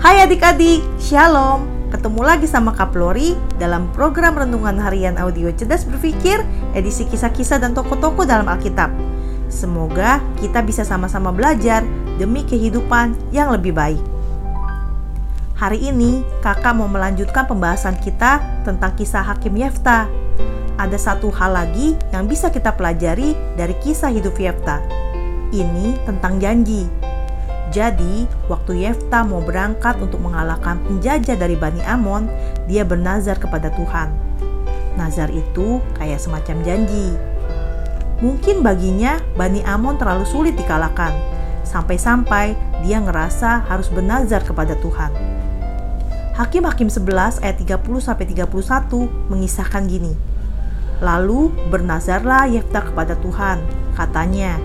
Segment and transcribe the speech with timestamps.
[0.00, 1.68] Hai adik-adik, Shalom.
[1.92, 6.40] Ketemu lagi sama Kak Lori dalam program Renungan Harian Audio Cerdas Berpikir,
[6.72, 8.88] edisi kisah-kisah dan toko-toko dalam Alkitab.
[9.52, 11.84] Semoga kita bisa sama-sama belajar
[12.16, 14.00] demi kehidupan yang lebih baik.
[15.60, 20.08] Hari ini, kakak mau melanjutkan pembahasan kita tentang kisah Hakim Yefta.
[20.80, 24.80] Ada satu hal lagi yang bisa kita pelajari dari kisah hidup Yefta.
[25.52, 26.88] Ini tentang janji.
[27.70, 32.26] Jadi, waktu Yefta mau berangkat untuk mengalahkan penjajah dari Bani Amon,
[32.66, 34.10] dia bernazar kepada Tuhan.
[34.98, 37.14] Nazar itu kayak semacam janji.
[38.18, 41.14] Mungkin baginya Bani Amon terlalu sulit dikalahkan,
[41.62, 45.14] sampai-sampai dia ngerasa harus bernazar kepada Tuhan.
[46.34, 48.50] Hakim-hakim 11 ayat 30-31
[49.30, 50.18] mengisahkan gini.
[50.98, 53.62] Lalu bernazarlah Yefta kepada Tuhan,
[53.94, 54.58] katanya,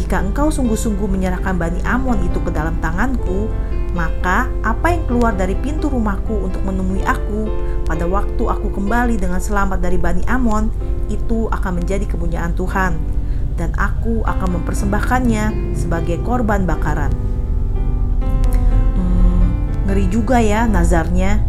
[0.00, 3.52] jika engkau sungguh-sungguh menyerahkan Bani Amon itu ke dalam tanganku,
[3.92, 7.52] maka apa yang keluar dari pintu rumahku untuk menemui aku
[7.84, 10.72] pada waktu aku kembali dengan selamat dari Bani Amon,
[11.12, 12.96] itu akan menjadi kepunyaan Tuhan,
[13.60, 17.12] dan aku akan mempersembahkannya sebagai korban bakaran.
[18.96, 19.44] Hmm,
[19.84, 21.44] ngeri juga ya nazarnya.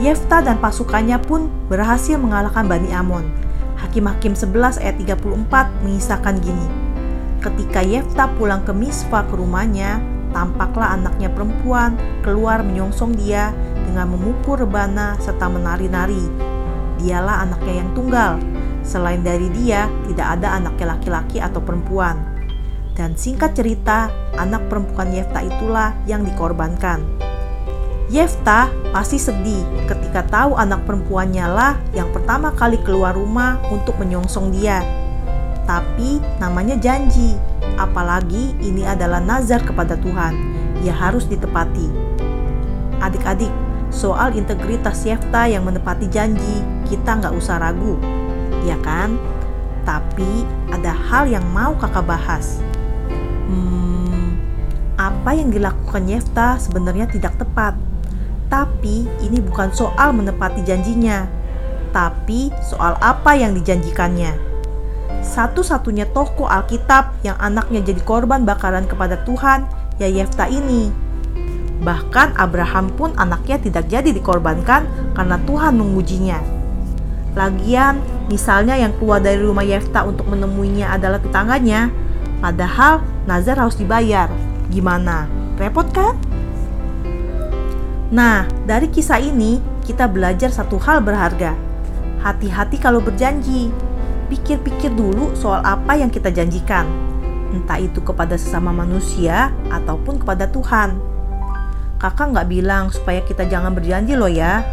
[0.00, 3.39] Yefta dan pasukannya pun berhasil mengalahkan Bani Amon
[3.90, 6.62] Hakim-Hakim 11 ayat 34 mengisahkan gini.
[7.42, 9.98] Ketika Yefta pulang ke Mispa ke rumahnya,
[10.30, 16.22] tampaklah anaknya perempuan keluar menyongsong dia dengan memukul rebana serta menari-nari.
[17.02, 18.38] Dialah anaknya yang tunggal.
[18.86, 22.14] Selain dari dia, tidak ada anaknya laki-laki atau perempuan.
[22.94, 24.06] Dan singkat cerita,
[24.38, 27.02] anak perempuan Yefta itulah yang dikorbankan.
[28.06, 34.50] Yefta pasti sedih ketika tahu anak perempuannya lah yang pertama kali keluar rumah untuk menyongsong
[34.50, 34.82] dia.
[35.70, 37.38] Tapi namanya janji,
[37.78, 40.34] apalagi ini adalah nazar kepada Tuhan,
[40.82, 41.86] ia harus ditepati.
[42.98, 43.52] Adik-adik,
[43.94, 47.94] soal integritas Yefta yang menepati janji, kita nggak usah ragu,
[48.66, 49.14] ya kan?
[49.86, 50.42] Tapi
[50.74, 52.58] ada hal yang mau kakak bahas.
[53.46, 54.34] Hmm,
[54.98, 57.89] apa yang dilakukan Yefta sebenarnya tidak tepat
[58.50, 61.30] tapi ini bukan soal menepati janjinya,
[61.94, 64.34] tapi soal apa yang dijanjikannya.
[65.22, 69.64] Satu-satunya tokoh Alkitab yang anaknya jadi korban bakaran kepada Tuhan,
[70.02, 70.90] ya Yefta ini.
[71.80, 74.84] Bahkan Abraham pun anaknya tidak jadi dikorbankan
[75.14, 76.42] karena Tuhan mengujinya.
[77.38, 81.88] Lagian, misalnya yang keluar dari rumah Yefta untuk menemuinya adalah tetangganya,
[82.42, 83.00] padahal
[83.30, 84.26] Nazar harus dibayar.
[84.74, 85.30] Gimana?
[85.54, 86.18] Repot kan?
[88.10, 91.54] Nah, dari kisah ini kita belajar satu hal berharga.
[92.18, 93.70] Hati-hati kalau berjanji.
[94.26, 96.90] Pikir-pikir dulu soal apa yang kita janjikan.
[97.54, 100.98] Entah itu kepada sesama manusia ataupun kepada Tuhan.
[102.02, 104.66] Kakak nggak bilang supaya kita jangan berjanji loh ya.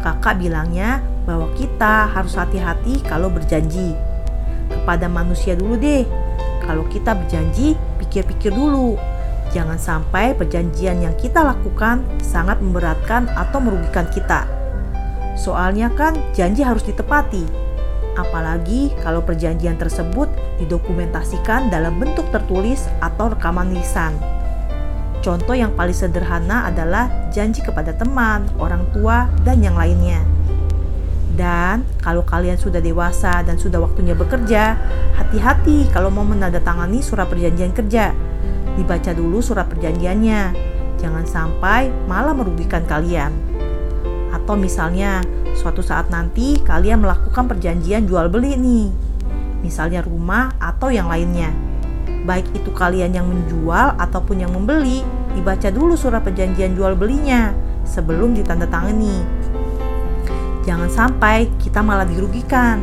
[0.00, 3.92] Kakak bilangnya bahwa kita harus hati-hati kalau berjanji.
[4.72, 6.08] Kepada manusia dulu deh.
[6.64, 8.96] Kalau kita berjanji, pikir-pikir dulu
[9.52, 14.48] Jangan sampai perjanjian yang kita lakukan sangat memberatkan atau merugikan kita.
[15.36, 17.44] Soalnya kan janji harus ditepati.
[18.16, 24.16] Apalagi kalau perjanjian tersebut didokumentasikan dalam bentuk tertulis atau rekaman lisan.
[25.20, 30.24] Contoh yang paling sederhana adalah janji kepada teman, orang tua, dan yang lainnya.
[31.32, 34.76] Dan kalau kalian sudah dewasa dan sudah waktunya bekerja,
[35.16, 38.12] hati-hati kalau mau menandatangani surat perjanjian kerja
[38.72, 40.40] Dibaca dulu surat perjanjiannya,
[40.96, 43.28] jangan sampai malah merugikan kalian.
[44.32, 45.20] Atau misalnya,
[45.52, 48.88] suatu saat nanti kalian melakukan perjanjian jual beli nih,
[49.60, 51.52] misalnya rumah atau yang lainnya.
[52.24, 55.04] Baik itu kalian yang menjual ataupun yang membeli,
[55.36, 57.52] dibaca dulu surat perjanjian jual belinya
[57.84, 59.20] sebelum ditandatangani.
[60.64, 62.80] Jangan sampai kita malah dirugikan.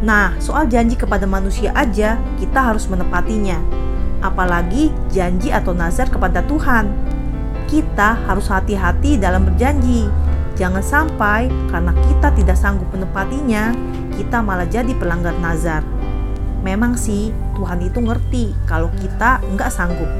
[0.00, 3.60] Nah, soal janji kepada manusia aja, kita harus menepatinya
[4.20, 6.88] apalagi janji atau nazar kepada Tuhan.
[7.68, 10.08] Kita harus hati-hati dalam berjanji.
[10.60, 13.72] Jangan sampai karena kita tidak sanggup menepatinya,
[14.14, 15.80] kita malah jadi pelanggar nazar.
[16.60, 20.10] Memang sih Tuhan itu ngerti kalau kita nggak sanggup.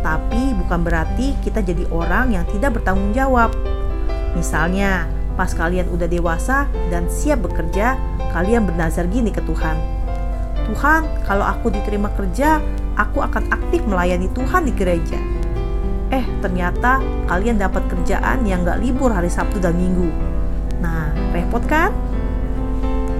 [0.00, 3.52] Tapi bukan berarti kita jadi orang yang tidak bertanggung jawab.
[4.32, 5.04] Misalnya,
[5.36, 7.96] pas kalian udah dewasa dan siap bekerja,
[8.32, 10.03] kalian bernazar gini ke Tuhan.
[10.72, 12.60] Tuhan, kalau aku diterima kerja,
[12.96, 15.18] aku akan aktif melayani Tuhan di gereja.
[16.14, 20.08] Eh, ternyata kalian dapat kerjaan yang gak libur hari Sabtu dan Minggu.
[20.78, 21.90] Nah, repot kan?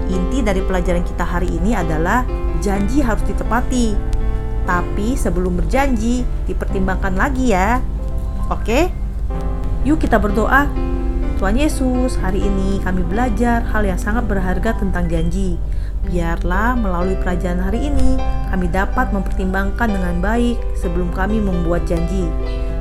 [0.06, 2.22] Inti dari pelajaran kita hari ini adalah
[2.60, 3.96] janji harus ditepati.
[4.64, 7.80] Tapi sebelum berjanji, dipertimbangkan lagi ya.
[8.48, 8.88] Oke?
[9.84, 10.93] Yuk kita berdoa.
[11.34, 15.58] Tuhan Yesus, hari ini kami belajar hal yang sangat berharga tentang janji.
[16.06, 18.14] Biarlah melalui pelajaran hari ini
[18.54, 22.30] kami dapat mempertimbangkan dengan baik sebelum kami membuat janji,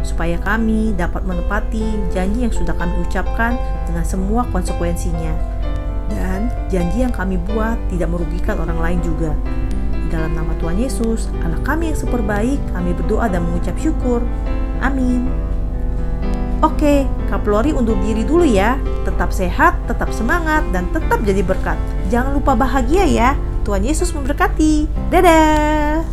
[0.06, 3.58] supaya kami dapat menepati janji yang sudah kami ucapkan
[3.90, 5.34] dengan semua konsekuensinya.
[6.14, 9.34] Dan janji yang kami buat tidak merugikan orang lain juga.
[10.14, 14.22] Dalam nama Tuhan Yesus, Allah kami yang super baik, kami berdoa dan mengucap syukur.
[14.78, 15.53] Amin.
[16.64, 18.80] Oke, Kaplori undur diri dulu ya.
[19.04, 21.76] Tetap sehat, tetap semangat, dan tetap jadi berkat.
[22.08, 23.36] Jangan lupa bahagia ya.
[23.68, 24.88] Tuhan Yesus memberkati.
[25.12, 26.13] Dadah.